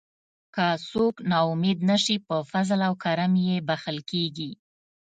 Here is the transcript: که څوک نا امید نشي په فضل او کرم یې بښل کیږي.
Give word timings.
که 0.55 0.65
څوک 0.89 1.15
نا 1.31 1.39
امید 1.51 1.79
نشي 1.91 2.17
په 2.27 2.35
فضل 2.51 2.79
او 2.87 2.93
کرم 3.03 3.33
یې 3.47 3.55
بښل 3.67 3.97
کیږي. 4.09 4.51